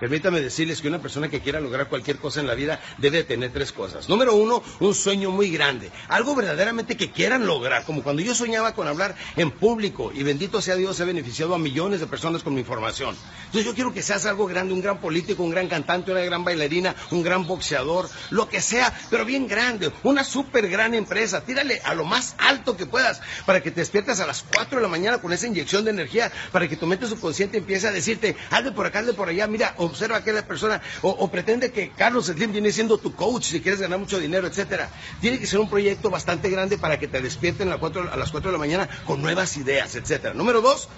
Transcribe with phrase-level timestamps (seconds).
[0.00, 3.52] Permítame decirles que una persona que quiera lograr cualquier cosa en la vida debe tener
[3.52, 4.08] tres cosas.
[4.08, 5.90] Número uno, un sueño muy grande.
[6.08, 7.84] Algo verdaderamente que quieran lograr.
[7.84, 11.58] Como cuando yo soñaba con hablar en público y bendito sea Dios, he beneficiado a
[11.58, 13.14] millones de personas con mi información.
[13.46, 16.44] Entonces yo quiero que seas algo grande, un gran político, un gran cantante, una gran
[16.44, 19.92] bailarina, un gran boxeador, lo que sea, pero bien grande.
[20.02, 21.42] Una súper gran empresa.
[21.42, 24.82] Tírale a lo más alto que puedas para que te despiertes a las 4 de
[24.82, 28.36] la mañana con esa inyección de energía, para que tu mente subconsciente empiece a decirte,
[28.50, 32.26] hazle por acá, hazle por allá, mira, observa a aquella persona, o, pretende que Carlos
[32.26, 34.88] Slim viene siendo tu coach si quieres ganar mucho dinero, etcétera.
[35.20, 38.16] Tiene que ser un proyecto bastante grande para que te despierten a las 4, a
[38.16, 40.34] las 4 de la mañana con nuevas ideas, etcétera.
[40.34, 40.88] Número dos,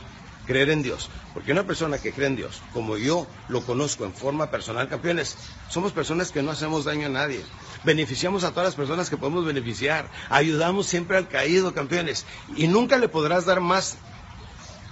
[0.47, 1.11] creer en Dios.
[1.34, 5.37] Porque una persona que cree en Dios, como yo lo conozco en forma personal, campeones,
[5.69, 7.43] somos personas que no hacemos daño a nadie.
[7.84, 10.11] Beneficiamos a todas las personas que podemos beneficiar.
[10.28, 12.27] Ayudamos siempre al caído, campeones.
[12.56, 13.97] Y nunca le podrás dar más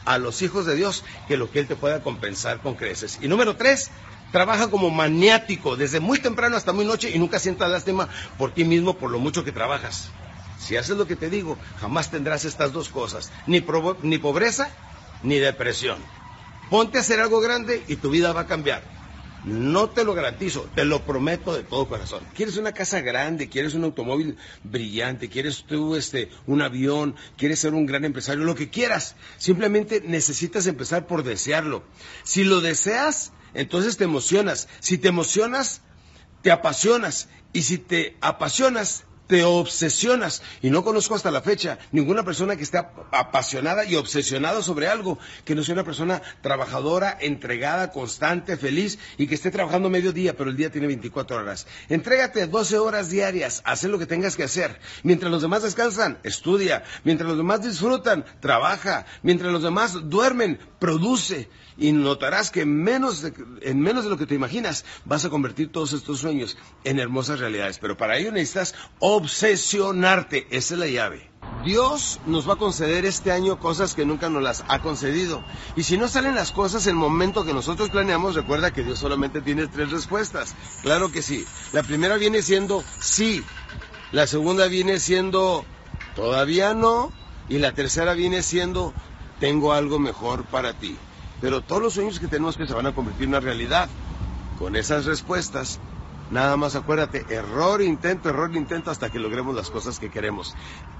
[0.04, 3.18] a los hijos de Dios que lo que Él te pueda compensar con creces.
[3.20, 3.90] Y número tres,
[4.32, 8.64] trabaja como maniático desde muy temprano hasta muy noche y nunca sientas lástima por ti
[8.64, 10.10] mismo por lo mucho que trabajas.
[10.58, 13.64] Si haces lo que te digo, jamás tendrás estas dos cosas, ni,
[14.02, 14.70] ni pobreza
[15.22, 15.98] ni depresión.
[16.68, 18.99] Ponte a hacer algo grande y tu vida va a cambiar.
[19.42, 22.26] No te lo garantizo, te lo prometo de todo corazón.
[22.34, 23.48] ¿Quieres una casa grande?
[23.48, 25.30] ¿Quieres un automóvil brillante?
[25.30, 27.16] ¿Quieres tú este, un avión?
[27.38, 28.44] ¿Quieres ser un gran empresario?
[28.44, 29.16] Lo que quieras.
[29.38, 31.84] Simplemente necesitas empezar por desearlo.
[32.22, 34.68] Si lo deseas, entonces te emocionas.
[34.80, 35.80] Si te emocionas,
[36.42, 37.28] te apasionas.
[37.54, 40.42] Y si te apasionas, te obsesionas.
[40.60, 44.88] Y no conozco hasta la fecha ninguna persona que esté ap- apasionada y obsesionada sobre
[44.88, 50.12] algo, que no sea una persona trabajadora, entregada, constante, feliz y que esté trabajando medio
[50.12, 51.66] día, pero el día tiene 24 horas.
[51.88, 54.78] Entrégate 12 horas diarias, haz lo que tengas que hacer.
[55.04, 56.82] Mientras los demás descansan, estudia.
[57.04, 59.06] Mientras los demás disfrutan, trabaja.
[59.22, 61.48] Mientras los demás duermen, produce.
[61.76, 63.32] Y notarás que menos de-
[63.62, 67.40] en menos de lo que te imaginas vas a convertir todos estos sueños en hermosas
[67.40, 67.78] realidades.
[67.78, 68.74] Pero para ello necesitas
[69.20, 70.46] obsesionarte.
[70.50, 71.30] Esa es la llave.
[71.64, 75.44] Dios nos va a conceder este año cosas que nunca nos las ha concedido.
[75.76, 78.98] Y si no salen las cosas en el momento que nosotros planeamos, recuerda que Dios
[78.98, 80.54] solamente tiene tres respuestas.
[80.82, 81.44] Claro que sí.
[81.72, 83.44] La primera viene siendo sí.
[84.10, 85.64] La segunda viene siendo
[86.16, 87.12] todavía no.
[87.48, 88.94] Y la tercera viene siendo
[89.38, 90.96] tengo algo mejor para ti.
[91.42, 93.88] Pero todos los sueños que tenemos que se van a convertir en una realidad.
[94.58, 95.78] Con esas respuestas,
[96.30, 100.54] nada más acuérdate, error, intento, error, intento hasta que logremos las cosas que queremos.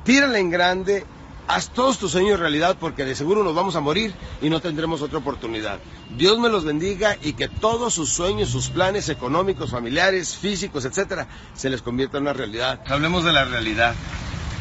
[0.04, 1.04] Tírala en grande,
[1.48, 5.02] haz todos tus sueños realidad porque de seguro nos vamos a morir y no tendremos
[5.02, 5.80] otra oportunidad.
[6.16, 11.26] Dios me los bendiga y que todos sus sueños, sus planes económicos, familiares, físicos, etcétera,
[11.54, 12.80] se les convierta en una realidad.
[12.86, 13.94] Hablemos de la realidad.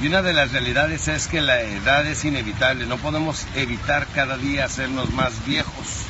[0.01, 2.85] Y una de las realidades es que la edad es inevitable.
[2.85, 6.05] No podemos evitar cada día hacernos más viejos.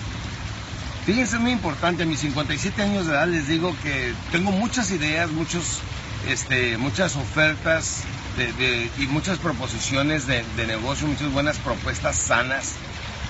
[1.10, 4.92] Fíjense, es muy importante, a mis 57 años de edad les digo que tengo muchas
[4.92, 5.80] ideas, muchos,
[6.28, 8.02] este, muchas ofertas
[8.38, 12.74] de- y muchas proposiciones de negocio, muchas buenas propuestas sanas.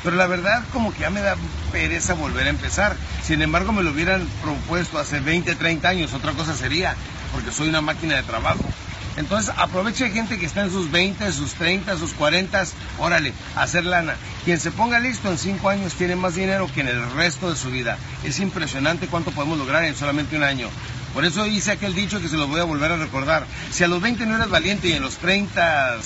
[0.03, 1.37] Pero la verdad como que ya me da
[1.71, 2.97] pereza volver a empezar.
[3.23, 6.97] Sin embargo, me lo hubieran propuesto hace 20, 30 años, otra cosa sería,
[7.31, 8.69] porque soy una máquina de trabajo.
[9.19, 12.63] Entonces aproveche gente que está en sus 20, sus 30, sus 40,
[12.99, 14.15] órale, hacer lana.
[14.45, 17.57] Quien se ponga listo en 5 años tiene más dinero que en el resto de
[17.57, 17.97] su vida.
[18.23, 20.69] Es impresionante cuánto podemos lograr en solamente un año.
[21.13, 23.45] Por eso hice aquel dicho que se lo voy a volver a recordar.
[23.71, 25.97] Si a los 20 no eres valiente y en los 30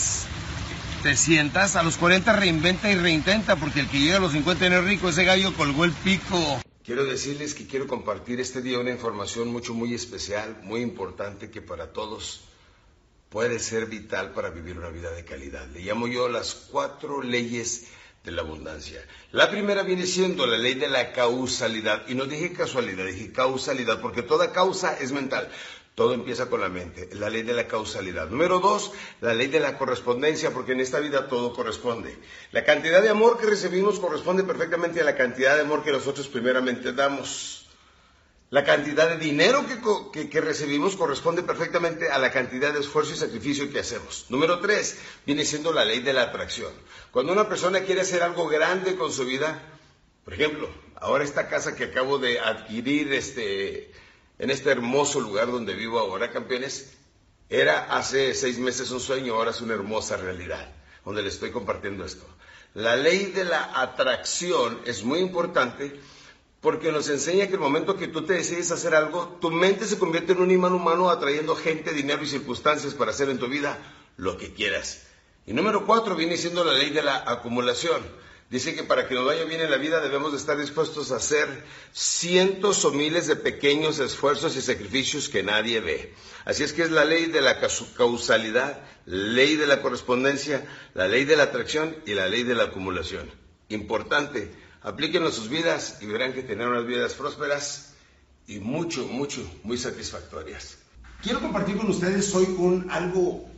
[1.03, 4.69] te sientas, a los 40 reinventa y reintenta, porque el que llega a los 50
[4.69, 6.61] no es rico, ese gallo colgó el pico.
[6.83, 11.61] Quiero decirles que quiero compartir este día una información mucho, muy especial, muy importante, que
[11.61, 12.41] para todos
[13.33, 15.65] puede ser vital para vivir una vida de calidad.
[15.69, 17.87] Le llamo yo las cuatro leyes
[18.23, 19.03] de la abundancia.
[19.31, 22.07] La primera viene siendo la ley de la causalidad.
[22.07, 25.49] Y no dije casualidad, dije causalidad, porque toda causa es mental.
[25.95, 28.29] Todo empieza con la mente, la ley de la causalidad.
[28.29, 32.15] Número dos, la ley de la correspondencia, porque en esta vida todo corresponde.
[32.51, 36.27] La cantidad de amor que recibimos corresponde perfectamente a la cantidad de amor que nosotros
[36.27, 37.62] primeramente damos.
[38.53, 39.65] La cantidad de dinero
[40.11, 44.27] que, recibimos corresponde perfectamente a la cantidad de esfuerzo y sacrificio que hacemos.
[44.29, 46.71] Número tres, viene siendo la ley de la atracción.
[47.09, 49.59] Cuando una persona quiere hacer algo grande con su vida,
[50.23, 53.91] por ejemplo, ahora esta casa que acabo de adquirir este,
[54.37, 56.93] en este hermoso lugar donde vivo ahora, campeones,
[57.49, 60.71] era hace seis meses un sueño, ahora es una hermosa realidad,
[61.03, 62.27] donde le estoy compartiendo esto.
[62.75, 65.99] La ley de la atracción es muy importante
[66.63, 69.99] porque nos enseña que el momento que tú te decides hacer algo, tu mente se
[69.99, 73.77] convierte en un imán humano atrayendo gente, dinero y circunstancias para hacer en tu vida
[74.15, 75.01] lo que quieras.
[75.45, 78.01] Y número cuatro viene siendo la ley de la acumulación.
[78.49, 81.17] Dice que para que nos vaya bien en la vida debemos de estar dispuestos a
[81.17, 86.13] hacer cientos o miles de pequeños esfuerzos y sacrificios que nadie ve.
[86.45, 91.25] Así es que es la ley de la causalidad, ley de la correspondencia, la ley
[91.25, 93.29] de la atracción y la ley de la acumulación.
[93.67, 97.93] Importante, Aplíquenlo a sus vidas y verán que tendrán unas vidas prósperas
[98.47, 100.77] y mucho, mucho, muy satisfactorias.
[101.21, 103.49] Quiero compartir con ustedes hoy un algo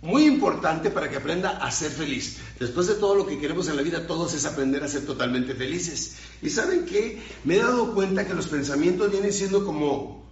[0.00, 2.38] muy importante para que aprenda a ser feliz.
[2.60, 5.56] Después de todo lo que queremos en la vida, todos es aprender a ser totalmente
[5.56, 6.16] felices.
[6.40, 7.20] Y saben qué?
[7.42, 10.27] Me he dado cuenta que los pensamientos vienen siendo como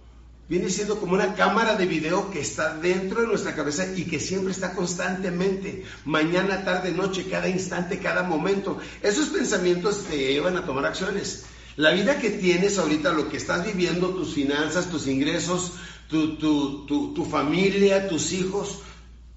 [0.49, 4.19] viene siendo como una cámara de video que está dentro de nuestra cabeza y que
[4.19, 8.77] siempre está constantemente, mañana, tarde, noche, cada instante, cada momento.
[9.01, 11.45] Esos pensamientos te llevan a tomar acciones.
[11.75, 15.73] La vida que tienes ahorita, lo que estás viviendo, tus finanzas, tus ingresos,
[16.09, 18.79] tu, tu familia, tus hijos,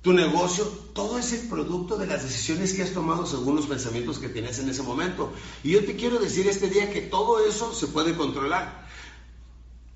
[0.03, 0.65] tu negocio,
[0.95, 4.59] todo es el producto de las decisiones que has tomado según los pensamientos que tienes
[4.59, 5.33] en ese momento.
[5.63, 8.80] Y yo te quiero decir este día que todo eso se puede controlar.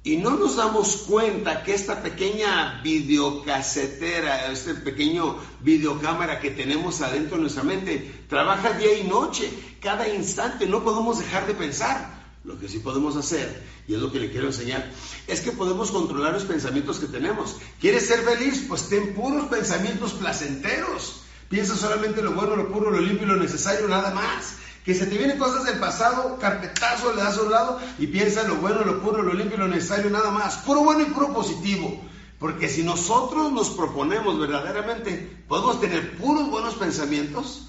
[0.07, 7.37] Y no nos damos cuenta que esta pequeña videocasetera, este pequeño videocámara que tenemos adentro
[7.37, 10.67] de nuestra mente, trabaja día y noche, cada instante.
[10.67, 12.23] No podemos dejar de pensar.
[12.45, 14.87] Lo que sí podemos hacer, y es lo que le quiero enseñar,
[15.27, 17.57] es que podemos controlar los pensamientos que tenemos.
[17.81, 18.67] ¿Quieres ser feliz?
[18.69, 21.23] Pues ten puros pensamientos placenteros.
[21.49, 25.07] Piensa solamente lo bueno, lo puro, lo limpio y lo necesario, nada más que se
[25.07, 28.85] te vienen cosas del pasado, carpetazo, le das a un lado y piensa lo bueno,
[28.85, 30.59] lo puro, lo limpio, lo necesario, nada más.
[30.59, 32.01] Puro bueno y puro positivo.
[32.39, 37.69] Porque si nosotros nos proponemos verdaderamente, podemos tener puros buenos pensamientos,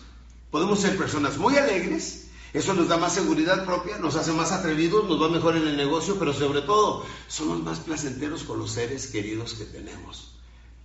[0.51, 5.07] podemos ser personas muy alegres, eso nos da más seguridad propia, nos hace más atrevidos,
[5.07, 9.07] nos va mejor en el negocio, pero sobre todo somos más placenteros con los seres
[9.07, 10.35] queridos que tenemos.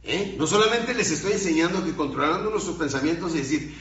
[0.03, 0.37] ¿Eh?
[0.39, 3.79] No solamente les estoy enseñando que controlando nuestros pensamientos y decir,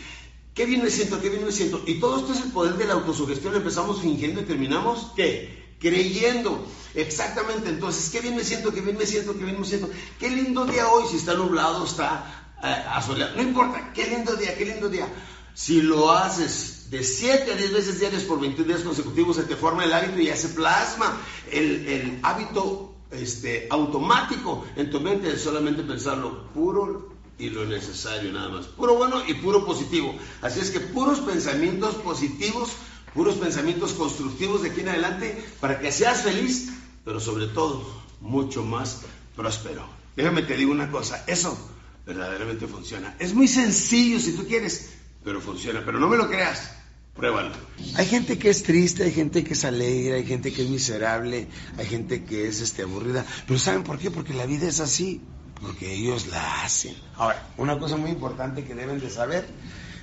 [0.59, 1.81] Qué bien me siento, qué bien me siento.
[1.85, 3.56] Y todo esto es el poder de la autosugestión.
[3.56, 5.73] Empezamos fingiendo y terminamos, ¿qué?
[5.79, 6.68] Creyendo.
[6.95, 7.69] Exactamente.
[7.69, 9.89] Entonces, qué bien me siento, qué bien me siento, qué bien me siento.
[10.19, 13.37] Qué lindo día hoy, si está nublado, está eh, asoleado.
[13.37, 15.07] No importa, qué lindo día, qué lindo día.
[15.54, 19.56] Si lo haces de 7 a 10 veces diarias por 21 días consecutivos, se te
[19.56, 25.39] forma el hábito y ya se plasma el, hábito este, automático en tu mente de
[25.39, 28.67] solamente pensarlo puro, y lo necesario nada más.
[28.67, 30.13] Puro bueno y puro positivo.
[30.41, 32.71] Así es que puros pensamientos positivos,
[33.13, 36.69] puros pensamientos constructivos de aquí en adelante para que seas feliz,
[37.05, 37.83] pero sobre todo
[38.19, 39.01] mucho más
[39.35, 39.87] próspero.
[40.15, 41.57] Déjame te digo una cosa, eso
[42.05, 43.15] verdaderamente funciona.
[43.19, 44.89] Es muy sencillo si tú quieres,
[45.23, 45.81] pero funciona.
[45.85, 46.73] Pero no me lo creas,
[47.15, 47.51] pruébalo.
[47.95, 51.47] Hay gente que es triste, hay gente que es alegre, hay gente que es miserable,
[51.77, 53.25] hay gente que es este, aburrida.
[53.47, 54.11] Pero ¿saben por qué?
[54.11, 55.21] Porque la vida es así
[55.61, 56.95] porque ellos la hacen.
[57.16, 59.45] Ahora, una cosa muy importante que deben de saber,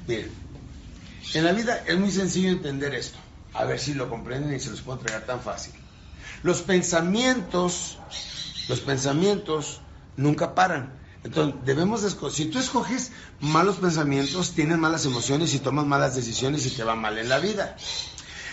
[0.07, 0.31] miren,
[1.35, 3.19] en la vida es muy sencillo entender esto,
[3.55, 5.73] a ver si lo comprenden y se los puedo entregar tan fácil.
[6.43, 7.99] Los pensamientos,
[8.69, 9.81] los pensamientos
[10.17, 10.93] nunca paran.
[11.25, 13.11] Entonces, debemos de si tú escoges
[13.41, 17.41] malos pensamientos, tienes malas emociones y tomas malas decisiones y te va mal en la
[17.41, 17.77] vida.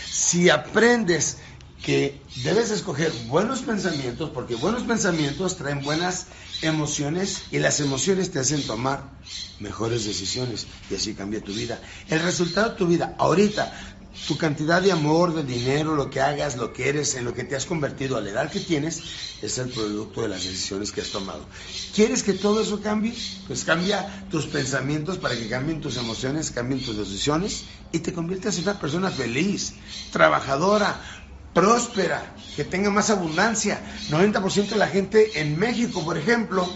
[0.09, 1.37] Si aprendes
[1.83, 6.27] que debes escoger buenos pensamientos, porque buenos pensamientos traen buenas
[6.63, 9.03] emociones y las emociones te hacen tomar
[9.59, 11.79] mejores decisiones y así cambia tu vida.
[12.09, 13.71] El resultado de tu vida ahorita
[14.27, 17.43] tu cantidad de amor, de dinero, lo que hagas, lo que eres, en lo que
[17.43, 19.01] te has convertido a la edad que tienes,
[19.41, 21.45] es el producto de las decisiones que has tomado.
[21.93, 23.13] ¿Quieres que todo eso cambie?
[23.47, 28.57] Pues cambia tus pensamientos para que cambien tus emociones, cambien tus decisiones y te conviertas
[28.57, 29.73] en una persona feliz,
[30.11, 31.01] trabajadora,
[31.53, 33.79] próspera, que tenga más abundancia.
[34.09, 36.67] 90% de la gente en México, por ejemplo,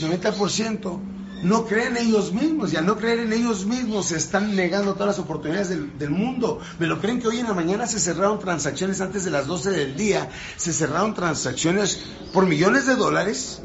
[0.00, 1.00] 90%
[1.42, 4.94] no creen en ellos mismos y al no creer en ellos mismos se están negando
[4.94, 6.60] todas las oportunidades del, mundo.
[6.78, 9.70] Me lo creen que hoy en la mañana se cerraron transacciones antes de las 12
[9.70, 12.00] del día, se cerraron transacciones
[12.32, 13.62] por millones de dólares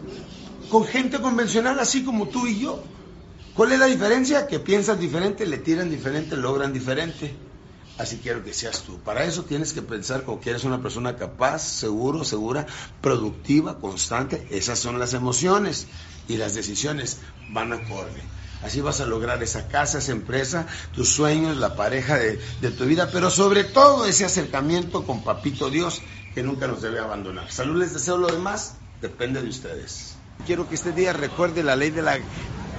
[0.69, 2.83] con gente convencional así como tú y yo.
[3.55, 4.47] ¿Cuál es la diferencia?
[4.47, 7.35] Que piensan diferente, le tiran diferente, logran diferente.
[8.01, 8.97] Así quiero que seas tú.
[8.97, 12.65] Para eso tienes que pensar como que eres una persona capaz, seguro, segura,
[12.99, 14.47] productiva, constante.
[14.49, 15.85] Esas son las emociones
[16.27, 17.19] y las decisiones
[17.51, 18.23] van acorde.
[18.63, 20.65] Así vas a lograr esa casa, esa empresa,
[20.95, 22.39] tus sueños, la pareja de,
[22.71, 26.01] tu vida, pero sobre todo ese acercamiento con Papito Dios
[26.33, 27.51] que nunca nos debe abandonar.
[27.51, 30.15] Salud, les deseo lo demás, depende de ustedes.
[30.47, 32.17] Quiero que este día recuerde la ley de la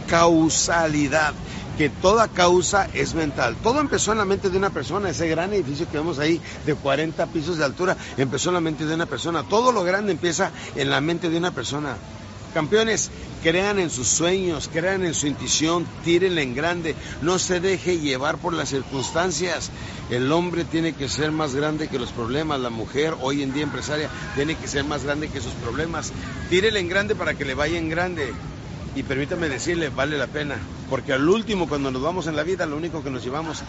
[0.08, 1.32] causalidad,
[1.76, 3.56] que toda causa es mental.
[3.62, 6.74] Todo empezó en la mente de una persona, ese gran edificio que vemos ahí de
[6.74, 9.42] 40 pisos de altura, empezó en la mente de una persona.
[9.42, 11.96] Todo lo grande empieza en la mente de una persona.
[12.54, 13.10] Campeones,
[13.42, 18.36] crean en sus sueños, crean en su intuición, tírenle en grande, no se deje llevar
[18.36, 19.70] por las circunstancias.
[20.10, 23.62] El hombre tiene que ser más grande que los problemas, la mujer hoy en día
[23.62, 26.12] empresaria tiene que ser más grande que sus problemas.
[26.50, 28.34] Tírele en grande para que le vaya en grande
[28.94, 30.58] y permítame decirle, vale la pena,
[30.90, 33.62] porque al último cuando nos vamos en la vida lo único que nos llevamos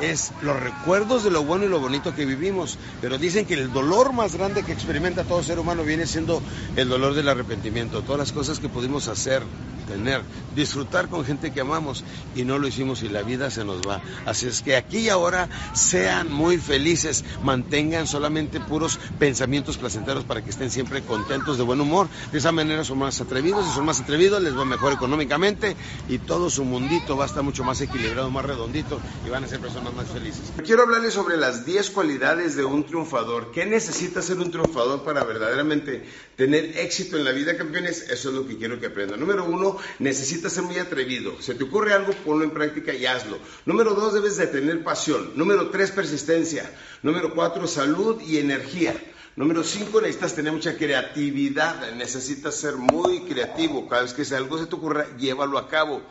[0.00, 3.72] es los recuerdos de lo bueno y lo bonito que vivimos, pero dicen que el
[3.72, 6.42] dolor más grande que experimenta todo ser humano viene siendo
[6.76, 9.42] el dolor del arrepentimiento, todas las cosas que pudimos hacer
[9.90, 10.22] tener,
[10.54, 12.04] disfrutar con gente que amamos
[12.36, 14.00] y no lo hicimos y la vida se nos va.
[14.24, 20.42] Así es que aquí y ahora sean muy felices, mantengan solamente puros pensamientos placenteros para
[20.42, 22.08] que estén siempre contentos, de buen humor.
[22.30, 25.76] De esa manera son más atrevidos, y son más atrevidos les va mejor económicamente
[26.08, 29.48] y todo su mundito va a estar mucho más equilibrado, más redondito y van a
[29.48, 30.52] ser personas más felices.
[30.64, 33.50] Quiero hablarles sobre las 10 cualidades de un triunfador.
[33.50, 36.04] ¿Qué necesita ser un triunfador para verdaderamente
[36.36, 38.08] tener éxito en la vida, campeones?
[38.10, 39.18] Eso es lo que quiero que aprendan.
[39.18, 41.40] Número uno, necesitas ser muy atrevido.
[41.40, 43.38] Se te ocurre algo, ponlo en práctica y hazlo.
[43.66, 45.32] Número dos, debes de tener pasión.
[45.34, 46.70] Número tres, persistencia.
[47.02, 48.94] Número cuatro, salud y energía.
[49.36, 51.92] Número cinco, necesitas tener mucha creatividad.
[51.94, 53.88] Necesitas ser muy creativo.
[53.88, 56.02] Cada vez que algo se te ocurra, llévalo a cabo.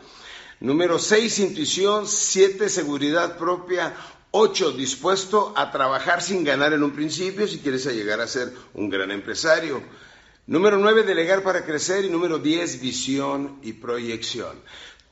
[0.60, 2.06] Número seis, intuición.
[2.06, 3.94] Siete, seguridad propia.
[4.32, 8.88] Ocho, dispuesto a trabajar sin ganar en un principio si quieres llegar a ser un
[8.88, 9.82] gran empresario.
[10.50, 12.04] Número 9, delegar para crecer.
[12.04, 14.58] Y número 10, visión y proyección.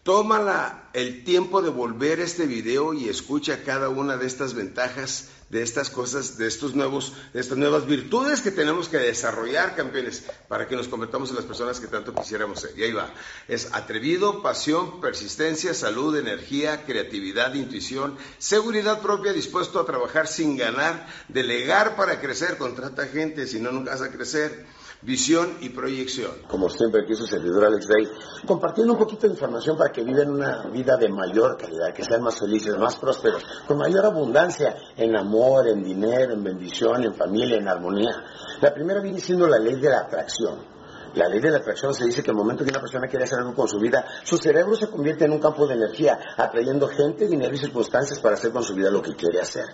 [0.03, 5.63] Tómala el tiempo de volver este video y escucha cada una de estas ventajas, de
[5.63, 10.67] estas cosas, de estos nuevos, de estas nuevas virtudes que tenemos que desarrollar, campeones, para
[10.67, 12.77] que nos convertamos en las personas que tanto quisiéramos ser.
[12.77, 13.15] Y ahí va.
[13.47, 21.07] Es atrevido, pasión, persistencia, salud, energía, creatividad, intuición, seguridad propia, dispuesto a trabajar sin ganar,
[21.29, 24.67] delegar para crecer, contrata gente, si no, nunca vas a crecer
[25.03, 26.33] visión y proyección.
[26.49, 28.09] Como siempre, aquí su servidor Alex Day,
[28.47, 32.23] compartiendo un poquito de información para que vivan una vida de mayor calidad, que sean
[32.23, 37.59] más felices, más prósperos, con mayor abundancia en amor, en dinero, en bendición, en familia,
[37.59, 38.25] en armonía.
[38.61, 40.79] La primera viene siendo la ley de la atracción.
[41.15, 43.39] La ley de la atracción se dice que el momento que una persona quiere hacer
[43.39, 47.27] algo con su vida, su cerebro se convierte en un campo de energía, atrayendo gente,
[47.27, 49.65] dinero y circunstancias para hacer con su vida lo que quiere hacer.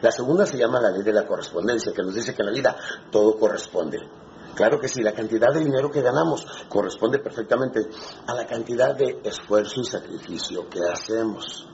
[0.00, 2.52] La segunda se llama la ley de la correspondencia, que nos dice que en la
[2.52, 2.76] vida
[3.10, 3.98] todo corresponde.
[4.54, 7.80] Claro que sí, la cantidad de dinero que ganamos corresponde perfectamente
[8.26, 11.66] a la cantidad de esfuerzo y sacrificio que hacemos.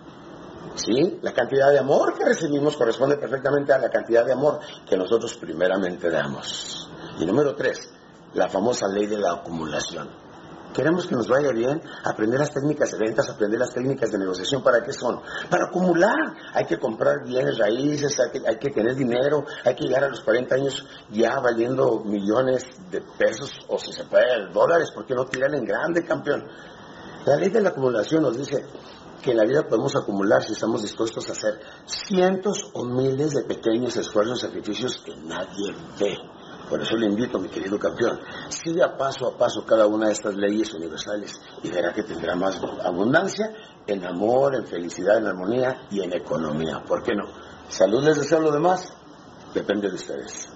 [0.75, 1.19] ¿Sí?
[1.23, 5.35] La cantidad de amor que recibimos corresponde perfectamente a la cantidad de amor que nosotros
[5.37, 6.89] primeramente damos.
[7.19, 7.91] Y número tres,
[8.35, 10.26] la famosa ley de la acumulación.
[10.75, 14.63] Queremos que nos vaya bien, aprender las técnicas de ventas, aprender las técnicas de negociación.
[14.63, 15.21] ¿Para qué son?
[15.49, 16.35] Para acumular.
[16.53, 20.55] Hay que comprar bienes raíces, hay que, tener dinero, hay que llegar a los 40
[20.55, 25.65] años ya valiendo millones de pesos o si se puede dólares, porque no tiran en
[25.65, 26.47] grande, campeón.
[27.25, 28.65] La ley de la acumulación nos dice
[29.23, 33.43] que en la vida podemos acumular si estamos dispuestos a hacer cientos o miles de
[33.43, 36.36] pequeños esfuerzos sacrificios que nadie ve.
[36.69, 40.35] Por eso le invito, mi querido campeón, siga paso a paso cada una de estas
[40.35, 43.53] leyes universales y verá que tendrá más abundancia
[43.87, 46.83] en amor, en felicidad, en armonía y en economía.
[46.87, 47.27] ¿Por qué no?
[47.69, 48.93] Salud les deseo lo demás,
[49.55, 50.56] depende de ustedes.